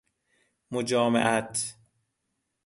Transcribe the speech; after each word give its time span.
مجامعت 0.71 1.75